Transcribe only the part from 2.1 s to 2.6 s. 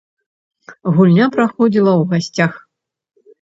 гасцях.